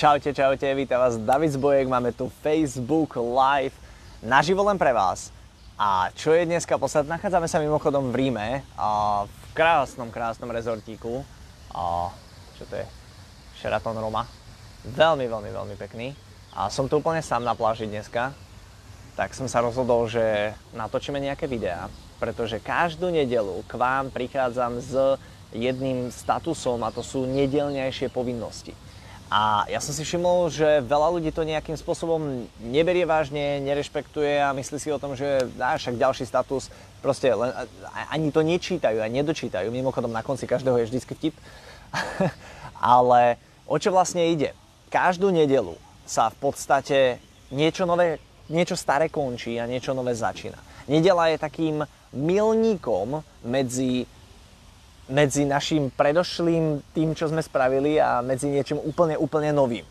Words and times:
Čaute, 0.00 0.32
čaute, 0.32 0.64
vítam 0.72 0.96
vás 0.96 1.20
David 1.20 1.60
Zbojek, 1.60 1.84
máme 1.84 2.08
tu 2.16 2.32
Facebook 2.40 3.20
Live 3.20 3.76
naživo 4.24 4.64
len 4.64 4.80
pre 4.80 4.96
vás. 4.96 5.28
A 5.76 6.08
čo 6.16 6.32
je 6.32 6.48
dneska 6.48 6.80
posled? 6.80 7.04
Nachádzame 7.04 7.44
sa 7.44 7.60
mimochodom 7.60 8.08
v 8.08 8.16
Ríme, 8.16 8.64
a 8.80 9.20
v 9.28 9.44
krásnom, 9.52 10.08
krásnom 10.08 10.48
rezortíku. 10.48 11.20
A 11.76 12.08
čo 12.56 12.64
to 12.64 12.80
je? 12.80 12.88
Sheraton 13.60 13.92
Roma. 14.00 14.24
Veľmi, 14.88 15.28
veľmi, 15.28 15.52
veľmi 15.52 15.76
pekný. 15.76 16.16
A 16.56 16.72
som 16.72 16.88
tu 16.88 16.96
úplne 16.96 17.20
sám 17.20 17.44
na 17.44 17.52
pláži 17.52 17.84
dneska, 17.84 18.32
tak 19.20 19.36
som 19.36 19.52
sa 19.52 19.60
rozhodol, 19.60 20.08
že 20.08 20.56
natočíme 20.72 21.20
nejaké 21.20 21.44
videá, 21.44 21.92
pretože 22.16 22.56
každú 22.56 23.12
nedelu 23.12 23.60
k 23.68 23.76
vám 23.76 24.08
prichádzam 24.08 24.80
s 24.80 24.96
jedným 25.52 26.08
statusom 26.08 26.80
a 26.88 26.88
to 26.88 27.04
sú 27.04 27.28
nedelnejšie 27.28 28.08
povinnosti. 28.08 28.72
A 29.30 29.62
ja 29.70 29.78
som 29.78 29.94
si 29.94 30.02
všimol, 30.02 30.50
že 30.50 30.82
veľa 30.82 31.08
ľudí 31.14 31.30
to 31.30 31.46
nejakým 31.46 31.78
spôsobom 31.78 32.50
neberie 32.66 33.06
vážne, 33.06 33.62
nerešpektuje 33.62 34.42
a 34.42 34.50
myslí 34.50 34.76
si 34.82 34.90
o 34.90 34.98
tom, 34.98 35.14
že 35.14 35.46
á, 35.62 35.78
však 35.78 35.94
ďalší 35.94 36.26
status, 36.26 36.66
proste 36.98 37.30
len, 37.30 37.54
ani 38.10 38.34
to 38.34 38.42
nečítajú 38.42 38.98
a 38.98 39.06
nedočítajú. 39.06 39.70
Mimochodom 39.70 40.10
na 40.10 40.26
konci 40.26 40.50
každého 40.50 40.82
je 40.82 40.88
vždycky 40.90 41.14
vtip. 41.14 41.34
Ale 42.82 43.38
o 43.70 43.78
čo 43.78 43.94
vlastne 43.94 44.34
ide? 44.34 44.50
Každú 44.90 45.30
nedelu 45.30 45.78
sa 46.02 46.26
v 46.34 46.50
podstate 46.50 47.22
niečo 47.54 47.86
nové, 47.86 48.18
niečo 48.50 48.74
staré 48.74 49.06
končí 49.06 49.62
a 49.62 49.70
niečo 49.70 49.94
nové 49.94 50.10
začína. 50.10 50.58
Nedela 50.90 51.30
je 51.30 51.38
takým 51.38 51.86
milníkom 52.10 53.22
medzi 53.46 54.10
medzi 55.10 55.42
našim 55.44 55.90
predošlým 55.90 56.80
tým, 56.94 57.12
čo 57.18 57.26
sme 57.26 57.42
spravili 57.42 57.98
a 57.98 58.22
medzi 58.22 58.46
niečím 58.46 58.78
úplne, 58.78 59.18
úplne 59.18 59.50
novým. 59.50 59.84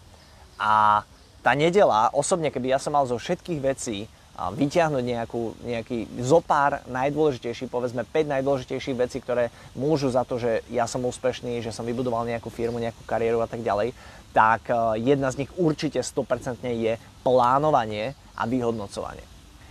A 0.56 1.04
tá 1.40 1.52
nedela, 1.56 2.12
osobne, 2.12 2.52
keby 2.52 2.76
ja 2.76 2.80
som 2.80 2.96
mal 2.96 3.08
zo 3.08 3.16
všetkých 3.16 3.60
vecí 3.60 4.08
vyťahnuť 4.40 5.04
nejakú, 5.04 5.42
nejaký 5.68 5.98
zopár 6.24 6.80
najdôležitejší, 6.88 7.68
povedzme 7.68 8.08
5 8.08 8.40
najdôležitejších 8.40 8.96
vecí, 8.96 9.20
ktoré 9.20 9.52
môžu 9.76 10.08
za 10.08 10.24
to, 10.24 10.40
že 10.40 10.64
ja 10.72 10.88
som 10.88 11.04
úspešný, 11.04 11.60
že 11.60 11.76
som 11.76 11.84
vybudoval 11.84 12.24
nejakú 12.24 12.48
firmu, 12.48 12.80
nejakú 12.80 13.04
kariéru 13.04 13.44
a 13.44 13.52
tak 13.52 13.60
ďalej, 13.60 13.92
tak 14.32 14.72
e, 14.72 15.04
jedna 15.04 15.28
z 15.36 15.44
nich 15.44 15.52
určite 15.60 16.00
100% 16.00 16.64
je 16.64 16.96
plánovanie 17.20 18.16
a 18.40 18.48
vyhodnocovanie. 18.48 19.26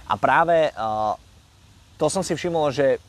A 0.05 0.21
práve 0.21 0.69
e, 0.69 0.71
to 1.97 2.07
som 2.13 2.21
si 2.21 2.37
všimol, 2.37 2.69
že 2.69 3.01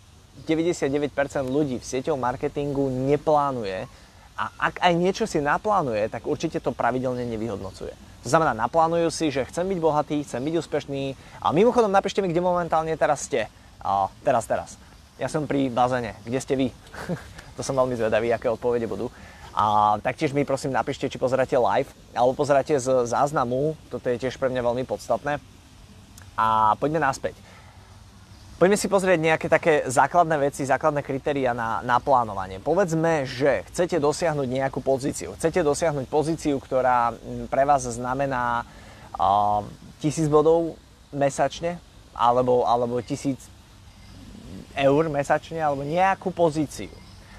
99% 0.47 1.11
ľudí 1.47 1.79
v 1.79 1.85
sieťovom 1.85 2.19
marketingu 2.19 2.87
neplánuje 2.87 3.89
a 4.39 4.43
ak 4.55 4.79
aj 4.79 4.93
niečo 4.95 5.27
si 5.27 5.43
naplánuje, 5.43 6.07
tak 6.07 6.23
určite 6.23 6.63
to 6.63 6.71
pravidelne 6.71 7.27
nevyhodnocuje. 7.27 7.91
To 8.23 8.27
znamená, 8.27 8.51
naplánujú 8.55 9.11
si, 9.11 9.31
že 9.31 9.47
chcem 9.47 9.67
byť 9.67 9.79
bohatý, 9.79 10.23
chcem 10.23 10.43
byť 10.43 10.55
úspešný 10.59 11.15
a 11.43 11.51
mimochodom 11.55 11.91
napíšte 11.91 12.19
mi, 12.19 12.31
kde 12.31 12.43
momentálne 12.43 12.91
teraz 12.99 13.27
ste. 13.27 13.47
A 13.79 14.11
teraz, 14.23 14.43
teraz. 14.43 14.75
Ja 15.19 15.31
som 15.31 15.47
pri 15.47 15.71
bazéne. 15.71 16.15
Kde 16.23 16.39
ste 16.39 16.55
vy? 16.55 16.67
to 17.55 17.61
som 17.63 17.75
veľmi 17.75 17.95
zvedavý, 17.95 18.31
aké 18.31 18.51
odpovede 18.51 18.87
budú. 18.87 19.07
A 19.55 19.97
taktiež 19.99 20.31
mi 20.31 20.47
prosím 20.47 20.71
napíšte, 20.71 21.11
či 21.11 21.19
pozeráte 21.19 21.59
live 21.59 21.91
alebo 22.15 22.31
pozeráte 22.31 22.79
z 22.79 23.07
záznamu, 23.07 23.75
toto 23.91 24.07
je 24.07 24.19
tiež 24.19 24.39
pre 24.39 24.47
mňa 24.47 24.63
veľmi 24.63 24.83
podstatné. 24.87 25.39
A 26.39 26.79
poďme 26.79 27.03
naspäť. 27.03 27.35
Poďme 28.59 28.75
si 28.75 28.91
pozrieť 28.91 29.23
nejaké 29.23 29.47
také 29.47 29.87
základné 29.87 30.51
veci, 30.51 30.67
základné 30.67 30.99
kritéria 30.99 31.55
na, 31.55 31.79
na 31.79 31.95
plánovanie. 32.03 32.59
Povedzme, 32.59 33.23
že 33.23 33.63
chcete 33.71 34.03
dosiahnuť 34.03 34.47
nejakú 34.51 34.83
pozíciu. 34.83 35.31
Chcete 35.39 35.63
dosiahnuť 35.63 36.03
pozíciu, 36.11 36.59
ktorá 36.59 37.15
mm, 37.15 37.47
pre 37.47 37.63
vás 37.63 37.87
znamená 37.87 38.67
uh, 39.15 39.63
tisíc 40.03 40.27
bodov 40.27 40.75
mesačne, 41.15 41.79
alebo, 42.11 42.67
alebo 42.67 42.99
tisíc 42.99 43.39
eur 44.75 45.07
mesačne, 45.07 45.63
alebo 45.63 45.87
nejakú 45.87 46.27
pozíciu. 46.35 46.91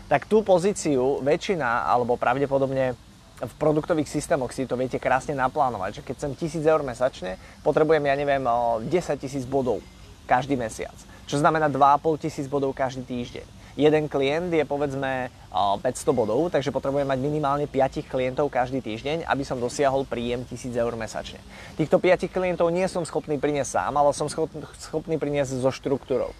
Tak 0.09 0.25
tú 0.25 0.41
pozíciu 0.41 1.21
väčšina, 1.21 1.85
alebo 1.85 2.17
pravdepodobne 2.17 2.97
v 3.45 3.55
produktových 3.61 4.09
systémoch 4.09 4.57
si 4.57 4.65
to 4.65 4.73
viete 4.73 4.97
krásne 4.97 5.37
naplánovať, 5.37 6.01
že 6.01 6.05
keď 6.09 6.15
chcem 6.17 6.33
tisíc 6.41 6.65
eur 6.65 6.81
mesačne, 6.81 7.37
potrebujem, 7.61 8.09
ja 8.09 8.17
neviem, 8.17 8.41
10 8.41 8.89
tisíc 9.21 9.45
bodov 9.45 9.85
každý 10.25 10.57
mesiac 10.57 11.10
čo 11.31 11.39
znamená 11.39 11.71
2,5 11.71 12.27
tisíc 12.27 12.51
bodov 12.51 12.75
každý 12.75 13.07
týždeň. 13.07 13.47
Jeden 13.79 14.11
klient 14.11 14.51
je 14.51 14.67
povedzme 14.67 15.31
500 15.55 15.87
bodov, 16.11 16.51
takže 16.51 16.75
potrebujem 16.75 17.07
mať 17.07 17.23
minimálne 17.23 17.71
5 17.71 18.03
klientov 18.11 18.51
každý 18.51 18.83
týždeň, 18.83 19.31
aby 19.31 19.47
som 19.47 19.63
dosiahol 19.63 20.03
príjem 20.03 20.43
1000 20.43 20.75
eur 20.75 20.99
mesačne. 20.99 21.39
Týchto 21.79 22.03
5 22.03 22.27
klientov 22.35 22.75
nie 22.75 22.85
som 22.91 23.07
schopný 23.07 23.39
priniesť 23.39 23.79
sám, 23.79 23.95
ale 23.95 24.11
som 24.11 24.27
schopný 24.27 25.17
priniesť 25.23 25.63
so 25.63 25.71
štruktúrou. 25.71 26.35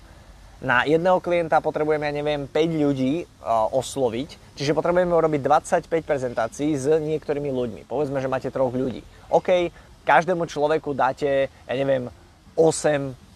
Na 0.61 0.85
jedného 0.85 1.23
klienta 1.25 1.63
potrebujeme, 1.63 2.05
ja 2.05 2.13
neviem, 2.13 2.45
5 2.45 2.85
ľudí 2.85 3.25
osloviť, 3.73 4.59
čiže 4.59 4.77
potrebujeme 4.77 5.15
urobiť 5.15 5.41
25 5.41 5.87
prezentácií 6.05 6.75
s 6.77 6.91
niektorými 6.91 7.49
ľuďmi. 7.49 7.81
Povedzme, 7.87 8.21
že 8.21 8.29
máte 8.29 8.51
troch 8.53 8.75
ľudí. 8.75 9.01
OK, 9.33 9.73
každému 10.05 10.45
človeku 10.51 10.93
dáte, 10.93 11.49
ja 11.49 11.75
neviem, 11.79 12.11
8 12.59 13.30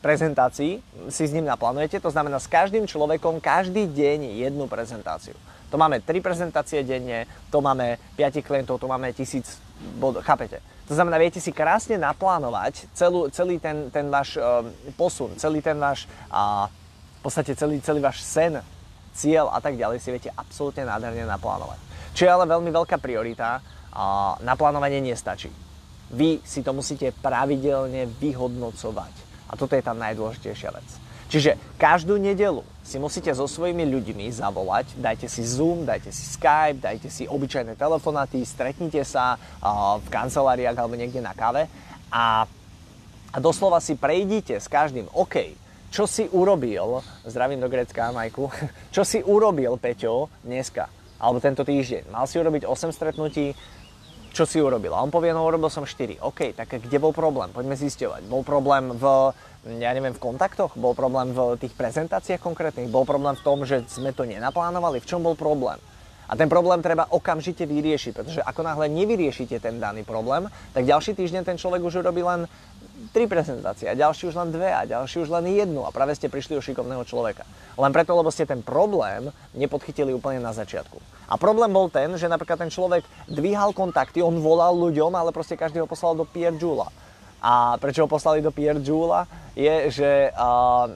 prezentácií 0.00 0.80
si 1.08 1.24
s 1.26 1.34
ním 1.34 1.48
naplánujete, 1.48 2.00
to 2.00 2.12
znamená 2.12 2.38
s 2.38 2.46
každým 2.46 2.86
človekom 2.86 3.40
každý 3.42 3.88
deň 3.90 4.40
jednu 4.46 4.70
prezentáciu. 4.70 5.34
To 5.70 5.76
máme 5.76 5.98
3 5.98 6.22
prezentácie 6.22 6.86
denne, 6.86 7.26
to 7.50 7.58
máme 7.58 7.98
5 8.14 8.46
klientov, 8.46 8.78
to 8.78 8.86
máme 8.86 9.10
1000 9.10 9.42
bodov, 9.98 10.22
chápete? 10.22 10.62
To 10.86 10.94
znamená, 10.94 11.18
viete 11.18 11.42
si 11.42 11.50
krásne 11.50 11.98
naplánovať 11.98 12.86
celú, 12.94 13.26
celý 13.34 13.58
ten, 13.58 13.90
ten 13.90 14.06
váš 14.06 14.38
uh, 14.38 14.62
posun, 14.94 15.34
celý 15.34 15.58
ten 15.58 15.74
váš, 15.74 16.06
uh, 16.30 16.70
v 17.18 17.20
podstate 17.26 17.58
celý, 17.58 17.82
celý 17.82 17.98
váš 17.98 18.22
sen, 18.22 18.62
cieľ 19.10 19.50
a 19.50 19.58
tak 19.58 19.74
ďalej 19.74 19.98
si 19.98 20.14
viete 20.14 20.30
absolútne 20.30 20.86
nádherne 20.86 21.26
naplánovať. 21.26 21.82
Čo 22.14 22.30
je 22.30 22.30
ale 22.30 22.46
veľmi 22.46 22.70
veľká 22.70 23.02
priorita, 23.02 23.58
uh, 23.58 24.38
naplánovanie 24.46 25.02
nestačí. 25.02 25.50
Vy 26.14 26.38
si 26.46 26.62
to 26.62 26.70
musíte 26.70 27.10
pravidelne 27.18 28.06
vyhodnocovať. 28.22 29.26
A 29.46 29.54
toto 29.54 29.78
je 29.78 29.82
tá 29.82 29.94
najdôležitejšia 29.94 30.70
vec. 30.74 30.88
Čiže 31.26 31.58
každú 31.74 32.22
nedelu 32.22 32.62
si 32.86 33.02
musíte 33.02 33.34
so 33.34 33.50
svojimi 33.50 33.82
ľuďmi 33.82 34.30
zavolať, 34.30 34.94
dajte 34.94 35.26
si 35.26 35.42
Zoom, 35.42 35.82
dajte 35.82 36.14
si 36.14 36.22
Skype, 36.22 36.78
dajte 36.78 37.10
si 37.10 37.26
obyčajné 37.26 37.74
telefonáty, 37.74 38.46
stretnite 38.46 39.02
sa 39.02 39.34
v 39.98 40.06
kanceláriách 40.06 40.78
alebo 40.78 40.94
niekde 40.94 41.18
na 41.18 41.34
kave 41.34 41.66
a, 42.14 42.46
a 43.34 43.36
doslova 43.42 43.82
si 43.82 43.98
prejdite 43.98 44.62
s 44.62 44.70
každým, 44.70 45.10
OK, 45.10 45.58
čo 45.90 46.06
si 46.06 46.30
urobil, 46.30 47.02
zdravím 47.26 47.58
do 47.58 47.66
Grecka, 47.66 48.14
Majku, 48.14 48.46
čo 48.94 49.02
si 49.02 49.18
urobil, 49.18 49.74
Peťo, 49.82 50.30
dneska, 50.46 50.86
alebo 51.18 51.42
tento 51.42 51.66
týždeň. 51.66 52.06
Mal 52.14 52.30
si 52.30 52.38
urobiť 52.38 52.70
8 52.70 52.94
stretnutí, 52.94 53.50
čo 54.36 54.44
si 54.44 54.60
urobil? 54.60 54.92
A 54.92 55.00
on 55.00 55.08
povie, 55.08 55.32
no 55.32 55.48
urobil 55.48 55.72
som 55.72 55.88
4. 55.88 56.20
OK, 56.20 56.52
tak 56.52 56.76
kde 56.76 57.00
bol 57.00 57.16
problém? 57.16 57.48
Poďme 57.56 57.72
zisťovať. 57.72 58.28
Bol 58.28 58.44
problém 58.44 58.92
v, 58.92 59.32
ja 59.80 59.96
neviem, 59.96 60.12
v 60.12 60.20
kontaktoch? 60.20 60.76
Bol 60.76 60.92
problém 60.92 61.32
v 61.32 61.56
tých 61.56 61.72
prezentáciách 61.72 62.44
konkrétnych? 62.44 62.92
Bol 62.92 63.08
problém 63.08 63.32
v 63.32 63.40
tom, 63.40 63.64
že 63.64 63.88
sme 63.88 64.12
to 64.12 64.28
nenaplánovali? 64.28 65.00
V 65.00 65.08
čom 65.08 65.24
bol 65.24 65.32
problém? 65.32 65.80
A 66.28 66.36
ten 66.36 66.50
problém 66.52 66.82
treba 66.84 67.08
okamžite 67.08 67.64
vyriešiť, 67.64 68.12
pretože 68.12 68.44
ako 68.44 68.60
náhle 68.66 68.92
nevyriešite 68.92 69.62
ten 69.62 69.78
daný 69.78 70.02
problém, 70.02 70.50
tak 70.74 70.82
ďalší 70.84 71.14
týždeň 71.14 71.42
ten 71.46 71.56
človek 71.56 71.80
už 71.86 72.02
urobí 72.02 72.20
len 72.20 72.50
tri 73.14 73.30
prezentácie 73.30 73.86
a 73.86 73.94
ďalší 73.94 74.28
už 74.28 74.34
len 74.34 74.50
dve 74.50 74.74
a 74.74 74.82
ďalší 74.82 75.22
už 75.22 75.30
len 75.30 75.46
jednu 75.54 75.86
a 75.86 75.94
práve 75.94 76.18
ste 76.18 76.26
prišli 76.26 76.58
o 76.58 76.64
šikovného 76.64 77.06
človeka. 77.06 77.46
Len 77.78 77.94
preto, 77.94 78.18
lebo 78.18 78.34
ste 78.34 78.42
ten 78.42 78.58
problém 78.58 79.30
nepodchytili 79.54 80.10
úplne 80.10 80.42
na 80.42 80.50
začiatku. 80.50 80.98
A 81.26 81.34
problém 81.34 81.70
bol 81.74 81.90
ten, 81.90 82.14
že 82.14 82.30
napríklad 82.30 82.62
ten 82.62 82.70
človek 82.70 83.02
dvíhal 83.26 83.74
kontakty, 83.74 84.22
on 84.22 84.38
volal 84.38 84.78
ľuďom, 84.78 85.10
ale 85.14 85.34
proste 85.34 85.58
každý 85.58 85.82
ho 85.82 85.90
poslal 85.90 86.14
do 86.14 86.22
Pierre 86.22 86.54
Jula. 86.54 86.86
A 87.42 87.76
prečo 87.82 88.06
ho 88.06 88.10
poslali 88.10 88.38
do 88.38 88.54
Pierre 88.54 88.78
Jula, 88.80 89.26
je, 89.58 89.90
že 89.90 90.30
uh, 90.32 90.86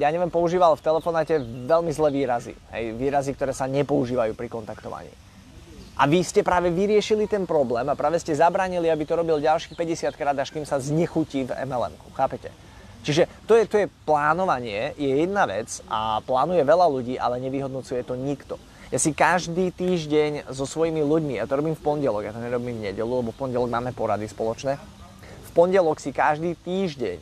ja 0.00 0.08
neviem, 0.08 0.32
používal 0.32 0.78
v 0.78 0.84
telefonáte 0.84 1.40
veľmi 1.42 1.92
zlé 1.92 2.08
výrazy. 2.14 2.54
Hej, 2.72 2.96
výrazy, 2.96 3.30
ktoré 3.36 3.52
sa 3.52 3.68
nepoužívajú 3.68 4.32
pri 4.32 4.48
kontaktovaní. 4.48 5.12
A 5.96 6.04
vy 6.04 6.20
ste 6.20 6.44
práve 6.44 6.68
vyriešili 6.68 7.24
ten 7.24 7.48
problém 7.48 7.88
a 7.88 7.96
práve 7.96 8.20
ste 8.20 8.36
zabranili, 8.36 8.92
aby 8.92 9.08
to 9.08 9.16
robil 9.16 9.40
ďalších 9.40 9.72
50 9.72 10.12
krát, 10.12 10.36
až 10.36 10.52
kým 10.52 10.68
sa 10.68 10.76
znechutí 10.76 11.48
v 11.48 11.56
MLM. 11.64 11.96
Chápete? 12.12 12.52
Čiže 13.00 13.30
to 13.48 13.56
je, 13.56 13.64
to 13.70 13.76
je 13.80 13.92
plánovanie, 14.04 14.92
je 14.98 15.24
jedna 15.24 15.46
vec 15.46 15.80
a 15.88 16.20
plánuje 16.20 16.66
veľa 16.66 16.86
ľudí, 16.90 17.14
ale 17.16 17.38
nevyhodnocuje 17.38 18.02
to 18.02 18.18
nikto. 18.18 18.58
Ja 18.86 19.02
si 19.02 19.10
každý 19.10 19.74
týždeň 19.74 20.46
so 20.54 20.62
svojimi 20.62 21.02
ľuďmi, 21.02 21.42
ja 21.42 21.50
to 21.50 21.58
robím 21.58 21.74
v 21.74 21.82
pondelok, 21.82 22.22
ja 22.22 22.30
to 22.30 22.38
nerobím 22.38 22.78
v 22.78 22.94
nedelu, 22.94 23.10
lebo 23.18 23.34
v 23.34 23.40
pondelok 23.42 23.66
máme 23.66 23.90
porady 23.90 24.30
spoločné. 24.30 24.78
V 25.42 25.50
pondelok 25.50 25.98
si 25.98 26.14
každý 26.14 26.54
týždeň 26.54 27.18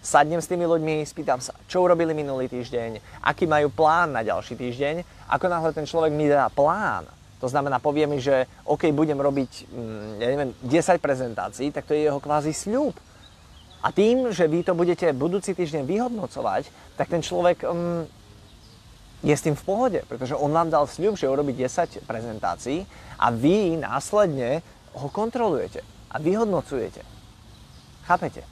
sadnem 0.00 0.40
s 0.40 0.48
tými 0.48 0.64
ľuďmi, 0.64 1.04
spýtam 1.04 1.44
sa, 1.44 1.52
čo 1.68 1.84
urobili 1.84 2.16
minulý 2.16 2.48
týždeň, 2.48 3.20
aký 3.28 3.44
majú 3.44 3.68
plán 3.68 4.16
na 4.16 4.24
ďalší 4.24 4.56
týždeň. 4.56 5.28
Ako 5.28 5.52
náhle 5.52 5.76
ten 5.76 5.84
človek 5.84 6.16
mi 6.16 6.32
dá 6.32 6.48
plán, 6.48 7.04
To 7.42 7.50
znamená, 7.50 7.82
povie 7.82 8.06
mi, 8.06 8.22
že 8.22 8.46
OK, 8.70 8.88
budem 8.94 9.18
robiť, 9.18 9.66
mm, 9.66 10.10
ja 10.22 10.26
neviem, 10.30 10.50
10 10.62 11.02
prezentácií, 11.02 11.74
tak 11.74 11.90
to 11.90 11.92
je 11.92 12.06
jeho 12.06 12.22
kvázi 12.22 12.54
sľub. 12.54 12.94
A 13.82 13.90
tým, 13.90 14.30
že 14.30 14.46
vy 14.46 14.62
to 14.62 14.78
budete 14.78 15.10
budúci 15.10 15.50
týždeň 15.50 15.82
vyhodnocovať, 15.82 16.70
tak 16.94 17.10
ten 17.10 17.18
človek 17.18 17.66
um, 17.66 18.06
je 19.22 19.34
s 19.34 19.44
tým 19.46 19.54
v 19.54 19.64
pohode, 19.64 20.00
pretože 20.10 20.34
on 20.34 20.50
vám 20.50 20.68
dal 20.68 20.90
sľub, 20.90 21.14
že 21.14 21.30
urobí 21.30 21.54
10 21.54 22.02
prezentácií 22.04 22.82
a 23.16 23.30
vy 23.30 23.78
následne 23.78 24.66
ho 24.98 25.08
kontrolujete 25.08 25.86
a 26.10 26.18
vyhodnocujete. 26.18 27.06
Chápete? 28.02 28.42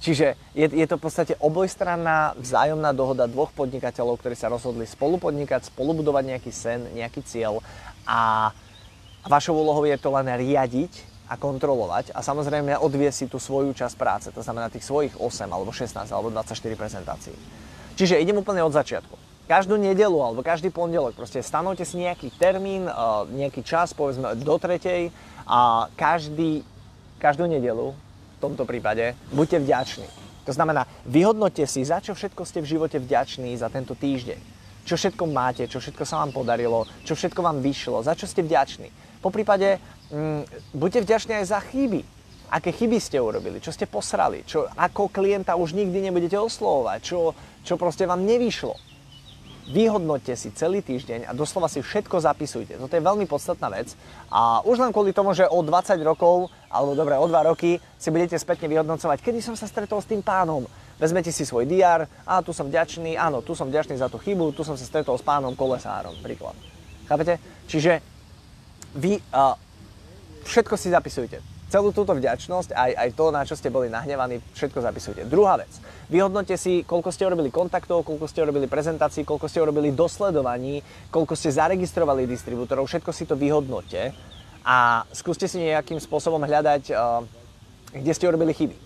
Čiže 0.00 0.34
je, 0.56 0.66
je 0.66 0.86
to 0.88 0.96
v 0.96 1.04
podstate 1.04 1.34
obojstranná 1.38 2.34
vzájomná 2.40 2.90
dohoda 2.96 3.28
dvoch 3.28 3.52
podnikateľov, 3.52 4.18
ktorí 4.18 4.32
sa 4.34 4.48
rozhodli 4.48 4.88
spolupodnikať, 4.88 5.68
spolubudovať 5.68 6.24
nejaký 6.36 6.50
sen, 6.50 6.88
nejaký 6.96 7.20
cieľ 7.22 7.60
a 8.08 8.50
vašou 9.28 9.60
úlohou 9.60 9.84
je 9.84 10.00
to 10.00 10.08
len 10.08 10.26
riadiť 10.26 11.04
a 11.28 11.36
kontrolovať 11.36 12.16
a 12.16 12.24
samozrejme 12.24 12.80
odvie 12.80 13.12
si 13.12 13.28
tú 13.28 13.36
svoju 13.36 13.76
časť 13.76 13.94
práce, 13.94 14.26
to 14.32 14.40
znamená 14.40 14.72
tých 14.72 14.88
svojich 14.88 15.14
8 15.20 15.52
alebo 15.52 15.70
16 15.70 16.08
alebo 16.10 16.32
24 16.32 16.56
prezentácií. 16.74 17.36
Čiže 17.94 18.18
idem 18.18 18.40
úplne 18.40 18.64
od 18.64 18.72
začiatku. 18.72 19.29
Každú 19.50 19.74
nedelu 19.74 20.14
alebo 20.14 20.46
každý 20.46 20.70
pondelok 20.70 21.18
proste 21.18 21.42
stanovte 21.42 21.82
si 21.82 21.98
nejaký 21.98 22.30
termín, 22.38 22.86
eh, 22.86 22.94
nejaký 23.34 23.66
čas, 23.66 23.90
povedzme 23.90 24.38
do 24.38 24.54
tretej 24.62 25.10
a 25.42 25.90
každý, 25.98 26.62
každú 27.18 27.50
nedelu 27.50 27.90
v 27.90 28.38
tomto 28.38 28.62
prípade, 28.62 29.18
buďte 29.34 29.58
vďační. 29.66 30.08
To 30.46 30.54
znamená, 30.54 30.86
vyhodnote 31.02 31.66
si, 31.66 31.82
za 31.82 31.98
čo 31.98 32.14
všetko 32.14 32.46
ste 32.46 32.62
v 32.62 32.78
živote 32.78 33.02
vďační 33.02 33.58
za 33.58 33.66
tento 33.66 33.98
týždeň. 33.98 34.38
Čo 34.86 34.94
všetko 34.94 35.26
máte, 35.26 35.66
čo 35.66 35.82
všetko 35.82 36.06
sa 36.06 36.22
vám 36.22 36.30
podarilo, 36.30 36.86
čo 37.02 37.18
všetko 37.18 37.42
vám 37.42 37.58
vyšlo, 37.58 38.06
za 38.06 38.14
čo 38.14 38.30
ste 38.30 38.46
vďační. 38.46 38.86
Po 39.18 39.34
prípade, 39.34 39.82
mm, 40.14 40.78
buďte 40.78 41.02
vďační 41.02 41.42
aj 41.42 41.46
za 41.50 41.58
chyby. 41.58 42.00
Aké 42.54 42.70
chyby 42.70 43.02
ste 43.02 43.18
urobili, 43.18 43.58
čo 43.58 43.74
ste 43.74 43.90
posrali, 43.90 44.46
čo 44.46 44.70
ako 44.78 45.10
klienta 45.10 45.58
už 45.58 45.74
nikdy 45.74 46.06
nebudete 46.06 46.38
oslovovať, 46.38 46.98
čo, 47.02 47.34
čo 47.66 47.74
proste 47.74 48.06
vám 48.06 48.22
nevyšlo 48.22 48.89
vyhodnoťte 49.70 50.34
si 50.34 50.50
celý 50.50 50.82
týždeň 50.82 51.30
a 51.30 51.32
doslova 51.32 51.70
si 51.70 51.78
všetko 51.78 52.18
zapisujte. 52.18 52.74
Toto 52.74 52.90
je 52.90 53.02
veľmi 53.02 53.24
podstatná 53.30 53.70
vec 53.70 53.94
a 54.26 54.60
už 54.66 54.82
len 54.82 54.90
kvôli 54.90 55.14
tomu, 55.14 55.30
že 55.30 55.46
o 55.46 55.62
20 55.62 55.94
rokov, 56.02 56.50
alebo 56.66 56.98
dobre 56.98 57.14
o 57.14 57.26
2 57.30 57.50
roky 57.54 57.78
si 57.96 58.08
budete 58.10 58.34
spätne 58.34 58.66
vyhodnocovať, 58.66 59.22
kedy 59.22 59.38
som 59.38 59.54
sa 59.54 59.70
stretol 59.70 60.02
s 60.02 60.10
tým 60.10 60.20
pánom. 60.20 60.66
Vezmete 60.98 61.32
si 61.32 61.48
svoj 61.48 61.64
diár, 61.64 62.04
a 62.28 62.44
tu 62.44 62.52
som 62.52 62.68
vďačný, 62.68 63.16
áno, 63.16 63.40
tu 63.40 63.56
som 63.56 63.70
vďačný 63.70 63.96
za 63.96 64.12
tú 64.12 64.20
chybu, 64.20 64.52
tu 64.52 64.66
som 64.66 64.76
sa 64.76 64.84
stretol 64.84 65.16
s 65.16 65.24
pánom 65.24 65.56
kolesárom, 65.56 66.12
príklad. 66.20 66.52
Chápete? 67.08 67.40
Čiže 67.70 68.04
vy 68.98 69.16
uh, 69.32 69.56
všetko 70.44 70.74
si 70.76 70.92
zapisujte 70.92 71.49
celú 71.70 71.94
túto 71.94 72.12
vďačnosť, 72.18 72.74
aj, 72.74 72.90
aj 72.98 73.08
to, 73.14 73.24
na 73.30 73.42
čo 73.46 73.54
ste 73.54 73.70
boli 73.70 73.86
nahnevaní, 73.86 74.42
všetko 74.58 74.82
zapisujte. 74.82 75.22
Druhá 75.30 75.62
vec. 75.62 75.70
Vyhodnote 76.10 76.58
si, 76.58 76.82
koľko 76.82 77.14
ste 77.14 77.30
urobili 77.30 77.54
kontaktov, 77.54 78.02
koľko 78.02 78.26
ste 78.26 78.42
urobili 78.42 78.66
prezentácií, 78.66 79.22
koľko 79.22 79.46
ste 79.46 79.62
urobili 79.62 79.94
dosledovaní, 79.94 80.82
koľko 81.14 81.38
ste 81.38 81.54
zaregistrovali 81.54 82.26
distribútorov, 82.26 82.90
všetko 82.90 83.14
si 83.14 83.24
to 83.30 83.38
vyhodnote 83.38 84.10
a 84.66 85.06
skúste 85.14 85.46
si 85.46 85.62
nejakým 85.62 86.02
spôsobom 86.02 86.42
hľadať, 86.42 86.90
kde 87.94 88.12
ste 88.12 88.26
urobili 88.26 88.50
chyby. 88.50 88.76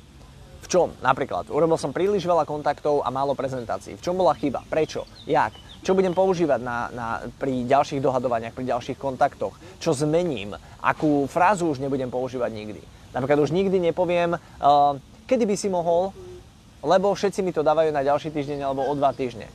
V 0.64 0.66
čom? 0.68 0.92
Napríklad, 1.00 1.48
urobil 1.52 1.76
som 1.76 1.92
príliš 1.92 2.24
veľa 2.24 2.48
kontaktov 2.48 3.04
a 3.04 3.08
málo 3.12 3.36
prezentácií. 3.36 4.00
V 4.00 4.04
čom 4.04 4.16
bola 4.16 4.36
chyba? 4.36 4.64
Prečo? 4.64 5.04
Jak? 5.28 5.52
Čo 5.84 5.92
budem 5.92 6.16
používať 6.16 6.60
na, 6.64 6.88
na, 6.90 7.06
pri 7.36 7.68
ďalších 7.68 8.00
dohadovaniach, 8.00 8.56
pri 8.56 8.64
ďalších 8.72 8.96
kontaktoch, 8.96 9.52
čo 9.78 9.92
zmením, 9.92 10.56
akú 10.80 11.28
frázu 11.28 11.68
už 11.68 11.78
nebudem 11.78 12.08
používať 12.08 12.50
nikdy. 12.50 12.82
Napríklad 13.12 13.44
už 13.44 13.52
nikdy 13.52 13.78
nepoviem, 13.92 14.34
uh, 14.34 14.96
kedy 15.28 15.44
by 15.44 15.54
si 15.60 15.68
mohol, 15.68 16.10
lebo 16.80 17.12
všetci 17.12 17.44
mi 17.44 17.52
to 17.52 17.60
dávajú 17.60 17.92
na 17.92 18.00
ďalší 18.00 18.32
týždeň 18.32 18.64
alebo 18.64 18.88
o 18.88 18.92
dva 18.96 19.12
týždne. 19.12 19.46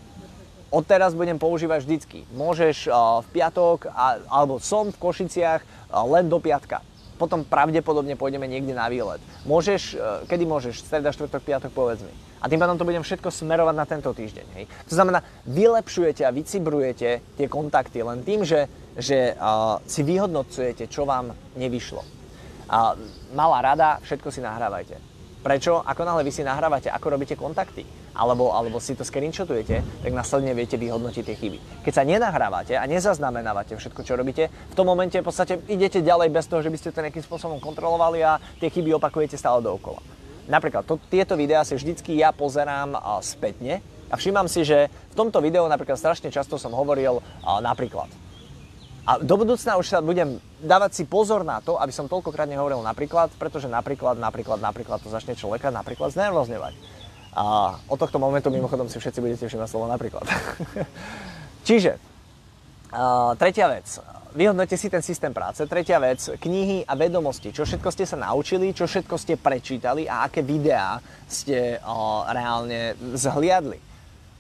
Odteraz 0.70 1.18
budem 1.18 1.42
používať 1.42 1.82
vždycky. 1.82 2.30
Môžeš 2.38 2.88
uh, 2.88 3.26
v 3.26 3.28
piatok, 3.42 3.90
a, 3.90 4.22
alebo 4.30 4.62
som 4.62 4.94
v 4.94 5.02
Košiciach 5.02 5.62
uh, 5.66 6.06
len 6.06 6.30
do 6.30 6.38
piatka 6.38 6.86
potom 7.20 7.44
pravdepodobne 7.44 8.16
pôjdeme 8.16 8.48
niekde 8.48 8.72
na 8.72 8.88
výlet. 8.88 9.20
Môžeš, 9.44 10.00
e, 10.00 10.32
kedy 10.32 10.48
môžeš? 10.48 10.88
Streda, 10.88 11.12
štvrtok, 11.12 11.44
piatok, 11.44 11.72
povedz 11.76 12.08
mi. 12.08 12.16
A 12.40 12.48
tým 12.48 12.56
pádom 12.56 12.80
to 12.80 12.88
budem 12.88 13.04
všetko 13.04 13.28
smerovať 13.28 13.76
na 13.76 13.84
tento 13.84 14.16
týždeň. 14.16 14.48
Hej. 14.56 14.66
To 14.88 14.94
znamená, 14.96 15.20
vylepšujete 15.44 16.24
a 16.24 16.32
vycibrujete 16.32 17.20
tie 17.36 17.48
kontakty 17.52 18.00
len 18.00 18.24
tým, 18.24 18.48
že, 18.48 18.72
že 18.96 19.36
uh, 19.36 19.84
si 19.84 20.08
vyhodnocujete, 20.08 20.88
čo 20.88 21.04
vám 21.04 21.36
nevyšlo. 21.60 22.00
Uh, 22.00 22.96
malá 23.36 23.60
rada, 23.60 24.00
všetko 24.08 24.32
si 24.32 24.40
nahrávajte. 24.40 24.96
Prečo? 25.44 25.84
Ako 25.84 26.08
náhle 26.08 26.24
vy 26.24 26.32
si 26.32 26.48
nahrávate, 26.48 26.88
ako 26.88 27.20
robíte 27.20 27.36
kontakty, 27.36 27.84
alebo, 28.20 28.52
alebo 28.52 28.84
si 28.84 29.00
to 29.00 29.08
screenshotujete, 29.08 30.04
tak 30.04 30.12
následne 30.12 30.52
viete 30.52 30.76
vyhodnotiť 30.76 31.24
tie 31.24 31.36
chyby. 31.40 31.58
Keď 31.88 31.94
sa 31.96 32.04
nenahrávate 32.04 32.76
a 32.76 32.84
nezaznamenávate 32.84 33.80
všetko, 33.80 34.04
čo 34.04 34.20
robíte, 34.20 34.52
v 34.52 34.76
tom 34.76 34.92
momente 34.92 35.16
v 35.16 35.24
podstate 35.24 35.64
idete 35.72 36.04
ďalej 36.04 36.28
bez 36.36 36.52
toho, 36.52 36.60
že 36.60 36.68
by 36.68 36.78
ste 36.78 36.92
to 36.92 37.00
nejakým 37.00 37.24
spôsobom 37.24 37.64
kontrolovali 37.64 38.20
a 38.20 38.44
tie 38.60 38.68
chyby 38.68 38.92
opakujete 39.00 39.40
stále 39.40 39.64
dookola. 39.64 40.04
Napríklad 40.52 40.84
to, 40.84 41.00
tieto 41.08 41.40
videá 41.40 41.64
si 41.64 41.80
vždycky 41.80 42.20
ja 42.20 42.36
pozerám 42.36 43.00
a, 43.00 43.24
spätne 43.24 43.80
a 44.12 44.20
všímam 44.20 44.52
si, 44.52 44.68
že 44.68 44.92
v 44.92 45.16
tomto 45.16 45.40
videu 45.40 45.64
napríklad 45.64 45.96
strašne 45.96 46.28
často 46.28 46.60
som 46.60 46.76
hovoril 46.76 47.24
a, 47.46 47.64
napríklad 47.64 48.12
a 49.10 49.18
do 49.18 49.42
budúcna 49.42 49.74
už 49.82 49.90
sa 49.90 50.06
budem 50.06 50.38
dávať 50.62 51.02
si 51.02 51.04
pozor 51.10 51.42
na 51.42 51.58
to, 51.66 51.82
aby 51.82 51.90
som 51.90 52.06
toľkokrát 52.06 52.46
nehovoril 52.46 52.86
napríklad, 52.86 53.34
pretože 53.42 53.66
napríklad, 53.66 54.22
napríklad, 54.22 54.62
napríklad 54.62 55.02
to 55.02 55.10
začne 55.10 55.34
človeka 55.34 55.74
napríklad 55.74 56.14
znervozňovať. 56.14 56.99
A 57.40 57.72
od 57.88 57.96
tohto 57.96 58.20
momentu 58.20 58.52
mimochodom 58.52 58.92
si 58.92 59.00
všetci 59.00 59.24
budete 59.24 59.48
všimať 59.48 59.70
slovo 59.72 59.88
napríklad. 59.88 60.28
Čiže, 61.68 61.96
tretia 63.40 63.72
vec. 63.72 63.88
Vyhodnote 64.36 64.76
si 64.76 64.92
ten 64.92 65.00
systém 65.00 65.32
práce. 65.32 65.64
Tretia 65.64 65.98
vec, 66.04 66.20
knihy 66.36 66.84
a 66.84 66.94
vedomosti. 67.00 67.56
Čo 67.56 67.64
všetko 67.64 67.90
ste 67.96 68.06
sa 68.06 68.20
naučili, 68.20 68.76
čo 68.76 68.86
všetko 68.86 69.16
ste 69.16 69.40
prečítali 69.40 70.06
a 70.06 70.28
aké 70.28 70.44
videá 70.44 71.00
ste 71.26 71.80
uh, 71.82 72.28
reálne 72.30 72.94
zhliadli. 73.18 73.80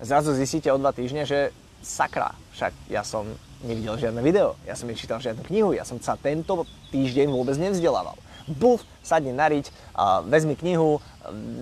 Zrazu 0.03 0.35
zistíte 0.37 0.69
o 0.69 0.77
dva 0.77 0.93
týždne, 0.93 1.25
že 1.25 1.55
sakra, 1.81 2.35
však 2.53 2.91
ja 2.91 3.01
som 3.01 3.25
nevidel 3.63 3.95
žiadne 3.97 4.21
video, 4.21 4.55
ja 4.67 4.75
som 4.75 4.87
nečítal 4.87 5.23
žiadnu 5.23 5.41
knihu, 5.47 5.71
ja 5.75 5.83
som 5.83 5.99
sa 5.99 6.15
tento 6.19 6.67
týždeň 6.91 7.27
vôbec 7.31 7.55
nevzdelával 7.59 8.15
buf, 8.49 8.81
sadni 9.05 9.31
nariť, 9.31 9.69
uh, 9.69 10.25
vezmi 10.25 10.57
knihu, 10.57 10.97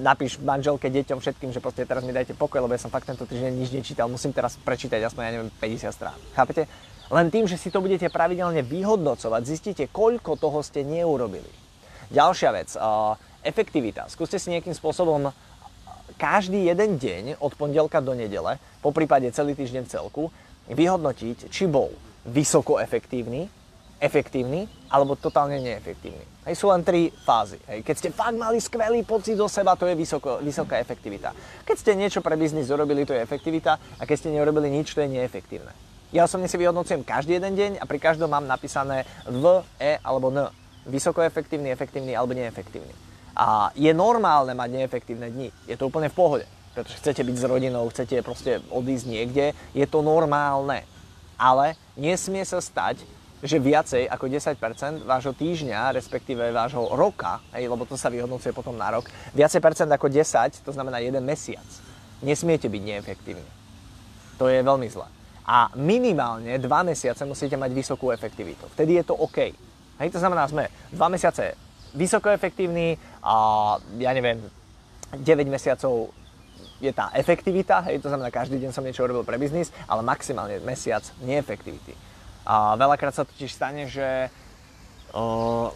napíš 0.01 0.39
manželke, 0.39 0.87
deťom, 0.87 1.19
všetkým, 1.19 1.51
že 1.51 1.59
proste 1.59 1.83
teraz 1.83 2.03
mi 2.07 2.15
dajte 2.15 2.33
pokoj, 2.33 2.63
lebo 2.63 2.71
ja 2.71 2.81
som 2.81 2.93
fakt 2.93 3.09
tento 3.09 3.27
týždeň 3.27 3.51
nič 3.51 3.69
nečítal, 3.75 4.07
musím 4.07 4.31
teraz 4.31 4.55
prečítať 4.61 5.03
aspoň, 5.03 5.21
ja 5.27 5.31
neviem, 5.35 5.51
50 5.59 5.91
strán. 5.91 6.17
Chápete? 6.31 6.65
Len 7.07 7.27
tým, 7.31 7.47
že 7.47 7.55
si 7.55 7.71
to 7.71 7.79
budete 7.79 8.11
pravidelne 8.11 8.63
vyhodnocovať, 8.63 9.41
zistíte, 9.47 9.83
koľko 9.87 10.35
toho 10.35 10.59
ste 10.59 10.83
neurobili. 10.83 11.47
Ďalšia 12.11 12.49
vec, 12.51 12.69
efektivita. 13.43 14.11
Skúste 14.11 14.39
si 14.39 14.51
nejakým 14.51 14.75
spôsobom 14.75 15.31
každý 16.19 16.67
jeden 16.67 16.99
deň 16.99 17.39
od 17.39 17.55
pondelka 17.55 18.03
do 18.03 18.11
nedele, 18.11 18.59
po 18.83 18.91
prípade 18.91 19.27
celý 19.31 19.55
týždeň 19.55 19.87
celku, 19.87 20.31
vyhodnotiť, 20.67 21.47
či 21.47 21.63
bol 21.67 21.91
vysoko 22.27 22.75
efektívny, 22.79 23.47
efektívny 24.03 24.67
alebo 24.87 25.19
totálne 25.19 25.59
neefektívny. 25.59 26.23
Hej, 26.47 26.55
sú 26.63 26.71
len 26.71 26.79
tri 26.83 27.11
fázy. 27.11 27.59
Hej. 27.67 27.83
Keď 27.83 27.95
ste 27.99 28.09
fakt 28.15 28.39
mali 28.39 28.63
skvelý 28.63 29.03
pocit 29.03 29.35
do 29.35 29.51
seba, 29.51 29.75
to 29.75 29.83
je 29.83 29.95
vysoko, 29.99 30.39
vysoká 30.39 30.79
efektivita. 30.79 31.35
Keď 31.67 31.75
ste 31.75 31.91
niečo 31.99 32.23
pre 32.23 32.39
biznis 32.39 32.71
urobili, 32.71 33.03
to 33.03 33.11
je 33.11 33.19
efektivita 33.19 33.99
a 33.99 34.03
keď 34.07 34.15
ste 34.15 34.29
neurobili 34.31 34.71
nič, 34.71 34.95
to 34.95 35.03
je 35.03 35.11
neefektívne. 35.11 35.75
Ja 36.15 36.23
osobne 36.23 36.47
si 36.47 36.55
vyhodnocujem 36.55 37.03
každý 37.03 37.35
jeden 37.35 37.51
deň 37.59 37.71
a 37.79 37.85
pri 37.85 37.99
každom 37.99 38.31
mám 38.31 38.47
napísané 38.47 39.03
V, 39.27 39.59
E 39.75 39.99
alebo 39.99 40.31
N. 40.31 40.47
Vysoko 40.87 41.19
efektívny, 41.19 41.67
efektívny 41.67 42.15
alebo 42.15 42.31
neefektívny. 42.31 42.95
A 43.35 43.75
je 43.75 43.91
normálne 43.91 44.55
mať 44.55 44.69
neefektívne 44.71 45.27
dni. 45.27 45.51
Je 45.67 45.75
to 45.75 45.91
úplne 45.91 46.07
v 46.07 46.15
pohode. 46.15 46.45
Pretože 46.71 47.03
chcete 47.03 47.21
byť 47.27 47.35
s 47.35 47.43
rodinou, 47.43 47.83
chcete 47.91 48.15
proste 48.23 48.63
odísť 48.71 49.05
niekde, 49.09 49.45
je 49.75 49.83
to 49.83 49.99
normálne. 49.99 50.87
Ale 51.35 51.75
nesmie 51.99 52.45
sa 52.47 52.63
stať, 52.63 53.03
že 53.43 53.61
viacej 53.61 54.09
ako 54.09 54.25
10% 54.25 55.05
vášho 55.05 55.33
týždňa, 55.37 55.93
respektíve 55.93 56.49
vášho 56.49 56.89
roka, 56.97 57.37
hej, 57.53 57.69
lebo 57.69 57.85
to 57.85 57.93
sa 57.93 58.09
vyhodnocuje 58.09 58.49
potom 58.49 58.73
na 58.73 58.89
rok, 58.89 59.05
viacej 59.37 59.61
percent 59.61 59.89
ako 59.93 60.09
10, 60.09 60.65
to 60.65 60.71
znamená 60.73 60.97
jeden 60.97 61.21
mesiac, 61.21 61.65
nesmiete 62.25 62.65
byť 62.65 62.81
neefektívni. 62.81 63.51
To 64.41 64.49
je 64.49 64.61
veľmi 64.61 64.89
zlé. 64.89 65.05
A 65.47 65.69
minimálne 65.77 66.57
2 66.59 66.65
mesiace 66.89 67.23
musíte 67.23 67.55
mať 67.55 67.71
vysokú 67.71 68.11
efektivitu. 68.11 68.67
Vtedy 68.73 68.99
je 68.99 69.03
to 69.05 69.15
OK. 69.15 69.53
Hej, 70.01 70.09
to 70.13 70.19
znamená, 70.19 70.49
sme 70.49 70.69
2 70.93 70.97
mesiace 71.13 71.53
vysoko 71.93 72.33
efektívni 72.33 72.97
a 73.21 73.77
ja 74.01 74.11
neviem, 74.17 74.41
9 75.13 75.23
mesiacov 75.47 76.11
je 76.77 76.93
tá 76.93 77.09
efektivita, 77.17 77.81
hej, 77.89 78.01
to 78.01 78.09
znamená, 78.09 78.29
každý 78.29 78.61
deň 78.61 78.69
som 78.69 78.85
niečo 78.85 79.01
urobil 79.01 79.25
pre 79.25 79.41
biznis, 79.41 79.73
ale 79.89 80.05
maximálne 80.05 80.61
mesiac 80.61 81.01
neefektivity. 81.25 82.06
A 82.47 82.79
veľakrát 82.79 83.11
sa 83.11 83.27
totiž 83.27 83.51
stane, 83.51 83.91
že 83.91 84.31
o, 85.11 85.75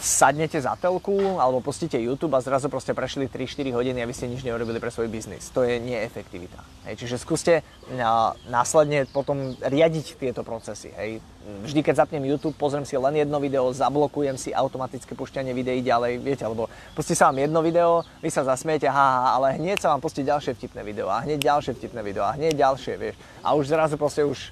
sadnete 0.00 0.56
za 0.56 0.72
telku 0.80 1.36
alebo 1.36 1.60
pustíte 1.60 2.00
YouTube 2.00 2.32
a 2.32 2.40
zrazu 2.40 2.72
proste 2.72 2.96
prešli 2.96 3.28
3-4 3.28 3.76
hodiny 3.76 4.00
a 4.00 4.08
vy 4.08 4.16
ste 4.16 4.24
nič 4.24 4.40
neurobili 4.40 4.80
pre 4.80 4.88
svoj 4.88 5.12
biznis. 5.12 5.52
To 5.52 5.60
je 5.60 5.76
neefektivita. 5.76 6.56
Hej. 6.88 7.04
Čiže 7.04 7.20
skúste 7.20 7.54
a, 8.00 8.32
následne 8.48 9.04
potom 9.12 9.60
riadiť 9.60 10.16
tieto 10.16 10.40
procesy. 10.40 10.88
Hej. 10.96 11.20
Vždy, 11.46 11.84
keď 11.84 12.08
zapnem 12.08 12.24
YouTube, 12.26 12.58
pozriem 12.58 12.82
si 12.82 12.98
len 12.98 13.14
jedno 13.22 13.38
video, 13.38 13.70
zablokujem 13.70 14.34
si 14.34 14.50
automatické 14.50 15.14
pušťanie 15.14 15.54
videí 15.54 15.78
ďalej, 15.78 16.18
viete, 16.18 16.42
alebo 16.42 16.66
pustí 16.96 17.14
sa 17.14 17.30
vám 17.30 17.38
jedno 17.46 17.62
video, 17.62 18.02
vy 18.18 18.34
sa 18.34 18.42
zasmiete, 18.42 18.90
ha, 18.90 19.30
ale 19.30 19.54
hneď 19.54 19.78
sa 19.78 19.94
vám 19.94 20.02
pustí 20.02 20.26
ďalšie 20.26 20.58
vtipné 20.58 20.82
video 20.82 21.06
a 21.06 21.22
hneď 21.22 21.46
ďalšie 21.46 21.78
vtipné 21.78 22.02
video 22.02 22.26
a 22.26 22.34
hneď 22.34 22.50
ďalšie, 22.58 22.98
vieš. 22.98 23.14
A 23.46 23.54
už 23.54 23.70
zrazu 23.70 23.94
proste 23.94 24.26
už, 24.26 24.50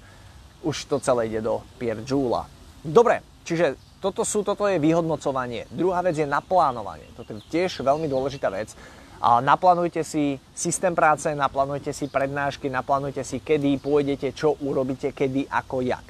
už 0.65 0.89
to 0.89 0.97
celé 0.99 1.29
ide 1.29 1.45
do 1.45 1.61
Pierre 1.77 2.01
Jula. 2.01 2.49
Dobre, 2.81 3.21
čiže 3.45 3.77
toto, 4.01 4.25
sú, 4.25 4.45
toto 4.45 4.65
je 4.69 4.81
vyhodnocovanie. 4.81 5.69
Druhá 5.73 6.01
vec 6.05 6.17
je 6.17 6.29
naplánovanie. 6.29 7.09
Toto 7.17 7.33
je 7.33 7.41
tiež 7.49 7.85
veľmi 7.85 8.09
dôležitá 8.09 8.49
vec. 8.53 8.73
A 9.25 9.41
naplánujte 9.41 10.05
si 10.05 10.37
systém 10.53 10.93
práce, 10.93 11.33
naplánujte 11.33 11.97
si 11.97 12.13
prednášky, 12.13 12.69
naplánujte 12.69 13.25
si, 13.25 13.41
kedy 13.41 13.81
pôjdete, 13.81 14.37
čo 14.37 14.53
urobíte, 14.61 15.17
kedy, 15.17 15.49
ako, 15.49 15.81
jak. 15.81 16.05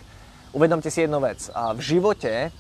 Uvedomte 0.51 0.91
si 0.91 1.07
jednu 1.07 1.23
vec. 1.23 1.47
V 1.51 1.81
živote 1.83 2.51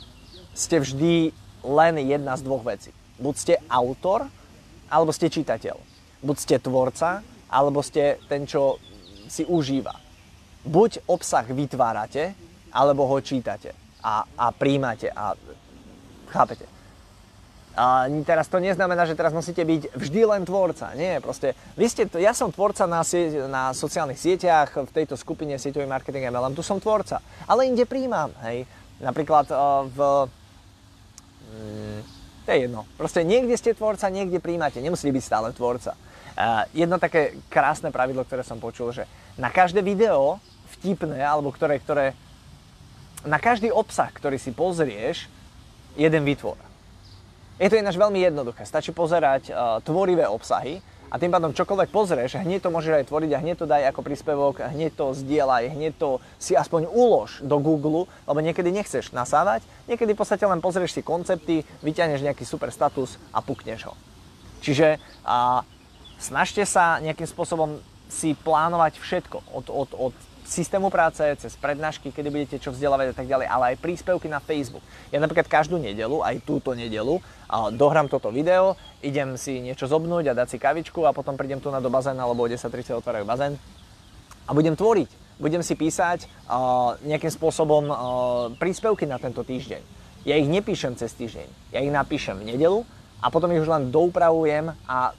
ste 0.55 0.79
vždy 0.79 1.35
len 1.67 1.95
jedna 1.99 2.39
z 2.39 2.47
dvoch 2.47 2.63
vecí. 2.63 2.95
Buď 3.19 3.35
ste 3.35 3.55
autor, 3.67 4.31
alebo 4.87 5.11
ste 5.11 5.27
čitateľ. 5.27 5.75
Buď 6.23 6.37
ste 6.39 6.57
tvorca, 6.63 7.27
alebo 7.51 7.83
ste 7.83 8.23
ten, 8.31 8.47
čo 8.47 8.79
si 9.27 9.43
užíva. 9.43 10.04
Buď 10.65 11.05
obsah 11.07 11.45
vytvárate, 11.45 12.33
alebo 12.75 13.07
ho 13.07 13.21
čítate 13.21 13.77
a, 14.05 14.27
a 14.37 14.47
príjmate 14.51 15.09
a 15.15 15.33
chápete. 16.29 16.67
A 17.75 18.07
teraz 18.23 18.47
to 18.47 18.63
neznamená, 18.63 19.03
že 19.03 19.19
teraz 19.19 19.35
musíte 19.35 19.67
byť 19.67 19.99
vždy 19.99 20.21
len 20.31 20.43
tvorca. 20.47 20.95
Nie, 20.95 21.19
proste, 21.19 21.59
vy 21.75 21.91
ste, 21.91 22.07
ja 22.23 22.31
som 22.31 22.55
tvorca 22.55 22.87
na, 22.87 23.03
na 23.51 23.75
sociálnych 23.75 24.19
sieťach, 24.19 24.71
v 24.71 24.95
tejto 24.95 25.19
skupine 25.19 25.59
sieťový 25.59 25.83
marketing 25.83 26.31
MLM, 26.31 26.55
tu 26.55 26.63
som 26.63 26.79
tvorca. 26.79 27.19
Ale 27.51 27.67
inde 27.67 27.83
príjmam, 27.83 28.31
hej. 28.47 28.63
Napríklad 29.03 29.51
uh, 29.51 29.91
v... 29.91 29.99
Mm, 31.51 32.01
to 32.47 32.49
je 32.55 32.59
jedno. 32.63 32.81
Proste 32.95 33.27
niekde 33.27 33.59
ste 33.59 33.75
tvorca, 33.75 34.07
niekde 34.07 34.39
príjmate. 34.39 34.79
Nemusíte 34.79 35.11
byť 35.11 35.25
stále 35.27 35.51
tvorca. 35.51 35.99
Uh, 36.39 36.63
jedno 36.79 37.03
také 37.03 37.35
krásne 37.51 37.91
pravidlo, 37.91 38.23
ktoré 38.23 38.47
som 38.47 38.63
počul, 38.63 38.95
že 38.95 39.11
na 39.35 39.51
každé 39.51 39.83
video 39.83 40.39
vtipné, 40.85 41.25
alebo 41.25 41.49
ktoré, 41.49 41.81
ktoré 41.81 42.13
na 43.25 43.41
každý 43.41 43.73
obsah, 43.73 44.13
ktorý 44.13 44.37
si 44.37 44.53
pozrieš, 44.53 45.33
jeden 45.97 46.29
vytvor. 46.29 46.61
Je 47.57 47.73
to 47.73 47.81
ináč 47.81 47.97
veľmi 47.97 48.21
jednoduché. 48.21 48.69
Stačí 48.69 48.93
pozerať 48.93 49.49
uh, 49.49 49.81
tvorivé 49.81 50.29
obsahy 50.29 50.85
a 51.09 51.17
tým 51.17 51.31
pádom 51.33 51.55
čokoľvek 51.57 51.89
pozrieš, 51.95 52.43
hneď 52.43 52.67
to 52.67 52.75
môžeš 52.75 53.01
aj 53.01 53.09
tvoriť 53.09 53.31
a 53.33 53.41
hneď 53.41 53.57
to 53.63 53.71
daj 53.71 53.87
ako 53.89 54.03
príspevok, 54.03 54.61
hneď 54.61 54.93
to 54.99 55.15
zdieľaj, 55.15 55.73
hneď 55.73 55.95
to 55.97 56.19
si 56.37 56.59
aspoň 56.59 56.91
ulož 56.91 57.41
do 57.41 57.57
Google, 57.63 58.11
lebo 58.27 58.43
niekedy 58.43 58.75
nechceš 58.75 59.15
nasávať, 59.15 59.63
niekedy 59.87 60.13
v 60.13 60.21
podstate 60.21 60.43
len 60.43 60.59
pozrieš 60.59 60.99
si 60.99 61.07
koncepty, 61.07 61.63
vyťahneš 61.87 62.27
nejaký 62.27 62.43
super 62.43 62.75
status 62.75 63.17
a 63.31 63.39
pukneš 63.39 63.87
ho. 63.87 63.95
Čiže 64.61 64.99
uh, 65.23 65.63
snažte 66.19 66.67
sa 66.67 66.99
nejakým 66.99 67.31
spôsobom 67.31 67.79
si 68.11 68.35
plánovať 68.35 68.99
všetko 68.99 69.39
od, 69.55 69.67
od, 69.71 69.91
od 69.95 70.15
systému 70.45 70.93
práce, 70.93 71.25
cez 71.41 71.53
prednášky, 71.57 72.13
kedy 72.13 72.29
budete 72.29 72.57
čo 72.61 72.71
vzdelávať 72.71 73.13
a 73.13 73.17
tak 73.17 73.27
ďalej, 73.27 73.47
ale 73.49 73.65
aj 73.75 73.83
príspevky 73.83 74.29
na 74.29 74.39
Facebook. 74.39 74.85
Ja 75.09 75.19
napríklad 75.19 75.49
každú 75.49 75.81
nedelu, 75.81 76.21
aj 76.21 76.45
túto 76.45 76.77
nedelu, 76.77 77.19
dohrám 77.75 78.13
toto 78.13 78.29
video, 78.29 78.77
idem 79.01 79.41
si 79.41 79.65
niečo 79.65 79.89
zobnúť 79.89 80.33
a 80.33 80.37
dať 80.37 80.57
si 80.57 80.59
kavičku 80.61 81.05
a 81.09 81.17
potom 81.17 81.35
prídem 81.35 81.59
tu 81.65 81.73
na 81.73 81.81
do 81.81 81.89
bazéna, 81.89 82.29
lebo 82.29 82.45
o 82.45 82.49
10.30 82.49 83.01
otvárajú 83.01 83.25
bazén 83.25 83.57
a 84.45 84.51
budem 84.53 84.77
tvoriť. 84.77 85.11
Budem 85.35 85.67
si 85.67 85.75
písať 85.75 86.31
nejakým 87.03 87.33
spôsobom 87.33 87.85
uh, 87.91 87.97
príspevky 88.55 89.03
na 89.03 89.19
tento 89.19 89.43
týždeň. 89.43 89.83
Ja 90.25 90.39
ich 90.39 90.47
nepíšem 90.47 90.95
cez 90.95 91.13
týždeň, 91.19 91.75
ja 91.75 91.83
ich 91.83 91.93
napíšem 91.93 92.39
v 92.39 92.55
nedelu 92.55 92.87
a 93.21 93.29
potom 93.29 93.51
ich 93.53 93.61
už 93.61 93.69
len 93.69 93.93
doupravujem 93.93 94.73
a 94.89 95.13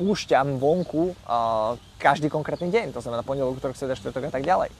púšťam 0.00 0.56
vonku 0.56 1.12
uh, 1.12 1.76
každý 2.00 2.32
konkrétny 2.32 2.72
deň, 2.72 2.96
to 2.96 3.04
znamená 3.04 3.20
pondelok, 3.20 3.60
útorok, 3.60 3.76
streda, 3.76 3.92
štvrtok 3.92 4.32
a 4.32 4.32
tak 4.32 4.48
ďalej. 4.48 4.72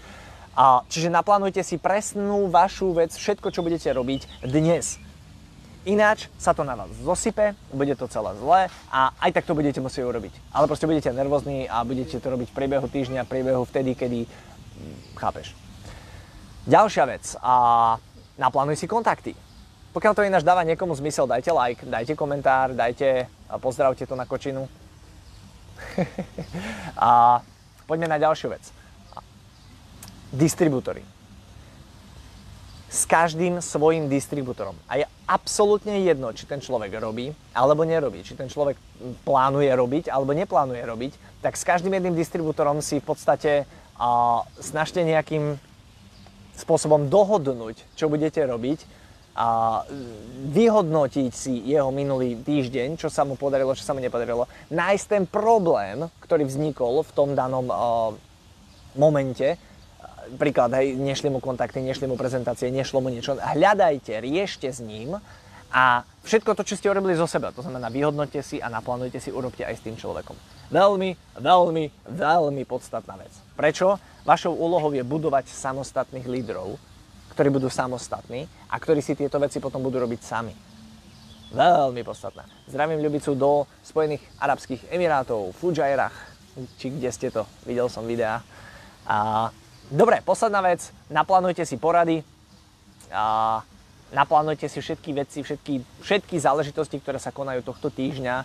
A, 0.57 0.83
čiže 0.89 1.12
naplánujte 1.12 1.61
si 1.61 1.77
presnú 1.77 2.49
vašu 2.49 2.97
vec, 2.97 3.12
všetko, 3.12 3.53
čo 3.53 3.61
budete 3.61 3.93
robiť 3.93 4.43
dnes. 4.49 4.99
Ináč 5.87 6.29
sa 6.37 6.53
to 6.53 6.65
na 6.65 6.77
vás 6.77 6.93
zosype, 7.00 7.57
bude 7.73 7.95
to 7.97 8.05
celé 8.11 8.37
zlé 8.37 8.61
a 8.93 9.15
aj 9.21 9.31
tak 9.37 9.49
to 9.49 9.57
budete 9.57 9.81
musieť 9.81 10.09
urobiť. 10.09 10.33
Ale 10.53 10.69
proste 10.69 10.85
budete 10.89 11.12
nervózni 11.12 11.65
a 11.71 11.85
budete 11.87 12.21
to 12.21 12.29
robiť 12.29 12.53
v 12.53 12.57
priebehu 12.57 12.87
týždňa, 12.89 13.25
v 13.25 13.33
priebehu 13.33 13.62
vtedy, 13.65 13.97
kedy 13.97 14.21
hm, 14.27 15.17
chápeš. 15.17 15.57
Ďalšia 16.69 17.05
vec. 17.09 17.25
A 17.41 17.55
naplánuj 18.37 18.77
si 18.77 18.85
kontakty. 18.85 19.33
Pokiaľ 19.97 20.12
to 20.12 20.27
ináč 20.27 20.45
dáva 20.45 20.67
niekomu 20.69 20.93
zmysel, 20.93 21.25
dajte 21.25 21.50
like, 21.50 21.83
dajte 21.83 22.12
komentár, 22.12 22.77
dajte, 22.77 23.27
pozdravte 23.59 24.05
to 24.05 24.15
na 24.15 24.29
kočinu 24.29 24.69
a 27.10 27.40
poďme 27.87 28.08
na 28.10 28.18
ďalšiu 28.18 28.49
vec. 28.52 28.64
Distribútory. 30.30 31.02
S 32.90 33.06
každým 33.06 33.62
svojim 33.62 34.10
distribútorom. 34.10 34.75
A 34.90 34.99
je 34.99 35.06
absolútne 35.30 35.94
jedno, 36.02 36.34
či 36.34 36.42
ten 36.42 36.58
človek 36.58 36.90
robí 36.99 37.30
alebo 37.54 37.87
nerobí, 37.87 38.26
či 38.26 38.34
ten 38.34 38.50
človek 38.50 38.75
plánuje 39.22 39.70
robiť 39.70 40.04
alebo 40.10 40.34
neplánuje 40.34 40.82
robiť, 40.82 41.12
tak 41.38 41.54
s 41.54 41.62
každým 41.62 41.94
jedným 41.94 42.18
distribútorom 42.18 42.82
si 42.82 42.99
v 42.99 43.06
podstate 43.06 43.52
a, 43.94 44.42
snažte 44.58 45.06
nejakým 45.06 45.54
spôsobom 46.58 47.06
dohodnúť, 47.06 47.78
čo 47.94 48.10
budete 48.10 48.42
robiť 48.42 48.84
a 49.37 49.80
vyhodnotiť 50.50 51.32
si 51.32 51.54
jeho 51.70 51.88
minulý 51.94 52.42
týždeň, 52.42 52.99
čo 52.99 53.06
sa 53.06 53.22
mu 53.22 53.38
podarilo, 53.38 53.72
čo 53.78 53.87
sa 53.87 53.94
mu 53.94 54.02
nepodarilo, 54.02 54.50
nájsť 54.75 55.04
ten 55.06 55.25
problém, 55.25 56.10
ktorý 56.22 56.44
vznikol 56.44 57.06
v 57.06 57.14
tom 57.14 57.38
danom 57.38 57.70
uh, 57.70 58.10
momente, 58.99 59.54
príklad, 60.38 60.75
hej, 60.78 60.99
nešli 60.99 61.30
mu 61.30 61.38
kontakty, 61.38 61.82
nešli 61.82 62.06
mu 62.10 62.14
prezentácie, 62.18 62.70
nešlo 62.70 63.02
mu 63.02 63.08
niečo, 63.10 63.38
hľadajte, 63.38 64.18
riešte 64.18 64.68
s 64.70 64.82
ním 64.82 65.18
a 65.70 66.02
všetko 66.26 66.58
to, 66.58 66.66
čo 66.66 66.75
ste 66.75 66.90
urobili 66.90 67.14
zo 67.14 67.30
seba, 67.30 67.54
to 67.54 67.62
znamená 67.62 67.87
vyhodnote 67.90 68.42
si 68.42 68.58
a 68.58 68.66
naplánujte 68.66 69.22
si, 69.22 69.30
urobte 69.30 69.62
aj 69.62 69.78
s 69.78 69.84
tým 69.87 69.94
človekom. 69.94 70.34
Veľmi, 70.70 71.14
veľmi, 71.38 71.84
veľmi 72.10 72.62
podstatná 72.66 73.18
vec. 73.18 73.30
Prečo? 73.54 73.99
Vašou 74.26 74.52
úlohou 74.52 74.92
je 74.92 75.02
budovať 75.02 75.49
samostatných 75.49 76.26
lídrov, 76.28 76.76
ktorí 77.40 77.56
budú 77.56 77.73
samostatní 77.73 78.44
a 78.68 78.76
ktorí 78.76 79.00
si 79.00 79.16
tieto 79.16 79.40
veci 79.40 79.64
potom 79.64 79.80
budú 79.80 79.97
robiť 80.04 80.20
sami. 80.20 80.52
Veľmi 81.56 82.04
podstatná. 82.04 82.44
Zdravím 82.68 83.00
ľubicu 83.00 83.32
do 83.32 83.64
Spojených 83.80 84.20
Arabských 84.37 84.92
Emirátov, 84.92 85.56
Fujairach, 85.56 86.12
či 86.76 86.92
kde 86.92 87.09
ste 87.09 87.32
to, 87.32 87.49
videl 87.64 87.88
som 87.88 88.04
videá. 88.04 88.44
A, 89.09 89.49
dobre, 89.88 90.20
posledná 90.20 90.61
vec, 90.61 90.92
naplánujte 91.09 91.64
si 91.64 91.80
porady, 91.80 92.20
a, 93.09 93.64
naplánujte 94.12 94.68
si 94.68 94.85
všetky 94.85 95.11
veci, 95.16 95.40
všetky, 95.40 96.04
všetky 96.04 96.37
záležitosti, 96.37 97.00
ktoré 97.00 97.16
sa 97.16 97.32
konajú 97.32 97.64
tohto 97.64 97.88
týždňa, 97.88 98.37
a, 98.37 98.44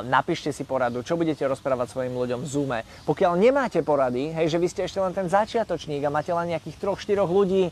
napíšte 0.00 0.48
si 0.48 0.64
poradu, 0.64 1.04
čo 1.04 1.20
budete 1.20 1.44
rozprávať 1.44 1.92
svojim 1.92 2.16
ľuďom 2.16 2.40
v 2.40 2.48
Zoome. 2.48 2.80
Pokiaľ 3.04 3.36
nemáte 3.36 3.84
porady, 3.84 4.32
hej, 4.32 4.48
že 4.48 4.56
vy 4.56 4.66
ste 4.72 4.88
ešte 4.88 4.96
len 4.96 5.12
ten 5.12 5.28
začiatočník 5.28 6.00
a 6.08 6.10
máte 6.10 6.32
len 6.32 6.56
nejakých 6.56 6.80
troch, 6.80 6.96
štyroch 6.96 7.28
ľudí, 7.28 7.68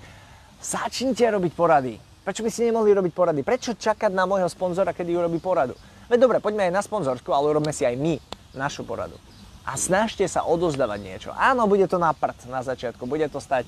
Začnite 0.62 1.26
robiť 1.26 1.52
porady. 1.58 1.98
Prečo 2.22 2.46
by 2.46 2.50
ste 2.54 2.70
nemohli 2.70 2.94
robiť 2.94 3.10
porady? 3.10 3.42
Prečo 3.42 3.74
čakať 3.74 4.14
na 4.14 4.30
môjho 4.30 4.46
sponzora, 4.46 4.94
kedy 4.94 5.10
urobí 5.10 5.42
poradu? 5.42 5.74
Veď 6.06 6.22
dobre, 6.22 6.38
poďme 6.38 6.70
aj 6.70 6.72
na 6.78 6.82
sponzorsku, 6.86 7.34
ale 7.34 7.50
urobme 7.50 7.74
si 7.74 7.82
aj 7.82 7.98
my 7.98 8.22
našu 8.54 8.86
poradu. 8.86 9.18
A 9.66 9.74
snažte 9.74 10.22
sa 10.30 10.46
odozdávať 10.46 11.00
niečo. 11.02 11.30
Áno, 11.34 11.66
bude 11.66 11.90
to 11.90 11.98
na 11.98 12.14
prd 12.14 12.46
na 12.46 12.62
začiatku, 12.62 13.10
bude 13.10 13.26
to 13.26 13.42
stať 13.42 13.66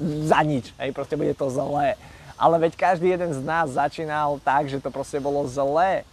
za 0.00 0.40
nič, 0.44 0.76
hej, 0.76 0.92
proste 0.92 1.16
bude 1.16 1.32
to 1.32 1.48
zlé. 1.48 1.96
Ale 2.36 2.60
veď 2.68 2.76
každý 2.76 3.12
jeden 3.12 3.32
z 3.32 3.40
nás 3.40 3.72
začínal 3.72 4.40
tak, 4.44 4.68
že 4.68 4.80
to 4.80 4.92
proste 4.92 5.20
bolo 5.24 5.48
zlé 5.48 6.04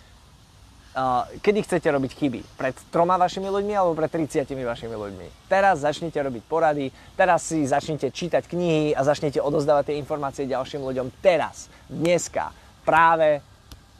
kedy 1.40 1.60
chcete 1.64 1.86
robiť 1.86 2.12
chyby? 2.18 2.42
Pred 2.58 2.76
troma 2.90 3.16
vašimi 3.16 3.46
ľuďmi 3.46 3.74
alebo 3.78 3.94
pred 3.94 4.10
30 4.10 4.50
vašimi 4.50 4.96
ľuďmi? 4.96 5.28
Teraz 5.46 5.86
začnite 5.86 6.18
robiť 6.18 6.44
porady, 6.50 6.90
teraz 7.14 7.46
si 7.46 7.62
začnite 7.64 8.10
čítať 8.10 8.50
knihy 8.50 8.98
a 8.98 9.06
začnete 9.06 9.38
odozdávať 9.38 9.94
tie 9.94 10.00
informácie 10.02 10.50
ďalším 10.50 10.82
ľuďom 10.82 11.14
teraz, 11.22 11.70
dneska, 11.88 12.52
práve 12.82 13.46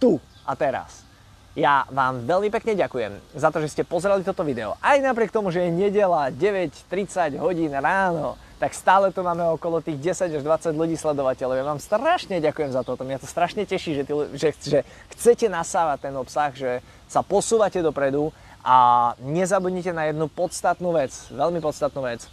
tu 0.02 0.18
a 0.44 0.54
teraz. 0.58 1.06
Ja 1.58 1.84
vám 1.90 2.24
veľmi 2.24 2.50
pekne 2.54 2.78
ďakujem 2.78 3.36
za 3.36 3.50
to, 3.50 3.60
že 3.60 3.74
ste 3.74 3.84
pozerali 3.84 4.24
toto 4.24 4.46
video. 4.46 4.78
Aj 4.80 4.96
napriek 5.02 5.34
tomu, 5.34 5.52
že 5.52 5.68
je 5.68 5.74
nedela 5.74 6.32
9.30 6.32 7.36
hodín 7.42 7.74
ráno, 7.74 8.40
tak 8.60 8.76
stále 8.76 9.08
tu 9.16 9.24
máme 9.24 9.42
okolo 9.56 9.80
tých 9.80 10.20
10 10.20 10.36
až 10.36 10.44
20 10.44 10.76
ľudí 10.76 11.00
sledovateľov. 11.00 11.56
Ja 11.56 11.66
vám 11.66 11.80
strašne 11.80 12.44
ďakujem 12.44 12.76
za 12.76 12.84
toto. 12.84 13.08
Mňa 13.08 13.24
to 13.24 13.28
strašne 13.32 13.64
teší, 13.64 13.92
že, 13.96 14.04
ty, 14.04 14.14
že, 14.36 14.50
že 14.60 14.80
chcete 15.16 15.48
nasávať 15.48 16.12
ten 16.12 16.16
obsah, 16.20 16.52
že 16.52 16.84
sa 17.08 17.24
posúvate 17.24 17.80
dopredu 17.80 18.36
a 18.60 19.12
nezabudnite 19.24 19.96
na 19.96 20.12
jednu 20.12 20.28
podstatnú 20.28 20.92
vec, 20.92 21.16
veľmi 21.32 21.64
podstatnú 21.64 22.04
vec. 22.04 22.28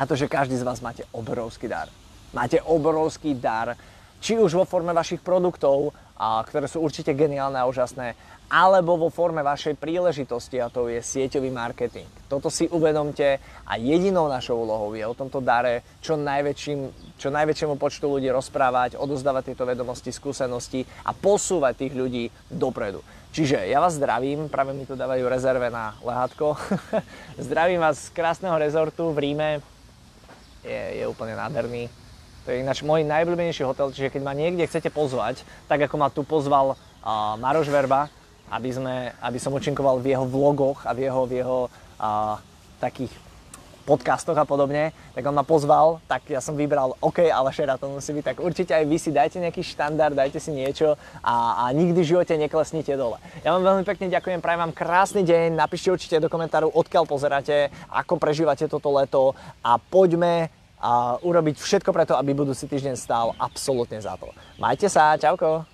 A 0.00 0.08
to, 0.08 0.16
že 0.16 0.24
každý 0.24 0.56
z 0.56 0.64
vás 0.64 0.80
máte 0.80 1.04
obrovský 1.12 1.68
dar. 1.68 1.92
Máte 2.32 2.56
obrovský 2.64 3.36
dar, 3.36 3.76
či 4.22 4.38
už 4.38 4.54
vo 4.54 4.64
forme 4.64 4.94
vašich 4.94 5.18
produktov, 5.18 5.90
a, 6.14 6.38
ktoré 6.46 6.70
sú 6.70 6.78
určite 6.78 7.10
geniálne 7.18 7.58
a 7.58 7.66
úžasné, 7.66 8.14
alebo 8.52 9.00
vo 9.00 9.08
forme 9.08 9.40
vašej 9.40 9.80
príležitosti 9.80 10.60
a 10.60 10.68
to 10.68 10.86
je 10.86 11.00
sieťový 11.00 11.48
marketing. 11.48 12.06
Toto 12.28 12.52
si 12.52 12.68
uvedomte 12.68 13.40
a 13.66 13.72
jedinou 13.80 14.28
našou 14.28 14.60
úlohou 14.62 14.92
je 14.92 15.02
o 15.02 15.16
tomto 15.16 15.40
dare 15.40 15.82
čo, 16.04 16.20
najväčším, 16.20 16.80
čo 17.16 17.32
najväčšiemu 17.32 17.74
počtu 17.80 18.06
ľudí 18.06 18.28
rozprávať, 18.28 19.00
odozdávať 19.00 19.52
tieto 19.52 19.64
vedomosti, 19.64 20.12
skúsenosti 20.12 20.84
a 21.02 21.16
posúvať 21.16 21.88
tých 21.88 21.94
ľudí 21.96 22.24
dopredu. 22.52 23.00
Čiže 23.32 23.64
ja 23.64 23.80
vás 23.80 23.96
zdravím, 23.96 24.52
práve 24.52 24.76
mi 24.76 24.84
tu 24.84 24.92
dávajú 24.92 25.24
rezerve 25.24 25.72
na 25.72 25.96
lehátko. 26.04 26.52
zdravím 27.48 27.80
vás 27.80 28.12
z 28.12 28.12
krásneho 28.12 28.52
rezortu 28.60 29.08
v 29.16 29.32
Ríme. 29.32 29.50
Je, 30.60 31.00
je 31.00 31.04
úplne 31.08 31.32
nádherný. 31.40 32.01
To 32.42 32.50
je 32.50 32.58
ináč 32.58 32.82
môj 32.82 33.06
najobľúbenejší 33.06 33.62
hotel, 33.62 33.94
čiže 33.94 34.10
keď 34.10 34.22
ma 34.26 34.34
niekde 34.34 34.66
chcete 34.66 34.90
pozvať, 34.90 35.46
tak 35.70 35.86
ako 35.86 35.94
ma 35.94 36.10
tu 36.10 36.26
pozval 36.26 36.74
uh, 36.74 37.38
Maroš 37.38 37.70
Verba, 37.70 38.10
aby, 38.52 38.70
sme, 38.74 39.14
aby 39.22 39.38
som 39.40 39.54
účinkoval 39.54 40.02
v 40.02 40.12
jeho 40.12 40.26
vlogoch 40.28 40.84
a 40.84 40.92
v 40.92 41.08
jeho, 41.08 41.22
v 41.24 41.32
jeho 41.40 41.58
a, 41.96 42.36
takých 42.82 43.14
podcastoch 43.82 44.38
a 44.38 44.46
podobne, 44.46 44.94
tak 45.10 45.26
on 45.26 45.34
ma 45.34 45.42
pozval, 45.42 45.98
tak 46.06 46.30
ja 46.30 46.38
som 46.38 46.54
vybral 46.54 46.94
OK, 47.02 47.26
ale 47.26 47.50
Sheraton 47.50 47.98
musí 47.98 48.14
byť, 48.14 48.24
tak 48.24 48.38
určite 48.38 48.72
aj 48.78 48.84
vy 48.86 48.96
si 48.98 49.10
dajte 49.10 49.42
nejaký 49.42 49.62
štandard, 49.62 50.14
dajte 50.14 50.38
si 50.38 50.54
niečo 50.54 50.94
a, 51.18 51.66
a 51.66 51.74
nikdy 51.74 51.98
v 51.98 52.10
živote 52.14 52.34
neklesnite 52.38 52.94
dole. 52.94 53.18
Ja 53.42 53.50
vám 53.56 53.66
veľmi 53.66 53.84
pekne 53.88 54.06
ďakujem, 54.06 54.38
prajem 54.38 54.62
vám 54.70 54.74
krásny 54.76 55.26
deň, 55.26 55.58
napíšte 55.58 55.90
určite 55.90 56.22
do 56.22 56.30
komentárov, 56.30 56.70
odkiaľ 56.70 57.10
pozeráte, 57.10 57.74
ako 57.90 58.22
prežívate 58.22 58.70
toto 58.70 58.94
leto 58.94 59.34
a 59.66 59.82
poďme 59.82 60.61
a 60.82 61.16
urobiť 61.22 61.56
všetko 61.62 61.94
preto, 61.94 62.18
aby 62.18 62.34
budúci 62.34 62.66
týždeň 62.66 62.98
stál 62.98 63.32
absolútne 63.38 64.02
za 64.02 64.18
to. 64.18 64.34
Majte 64.58 64.90
sa, 64.90 65.14
čauko! 65.14 65.71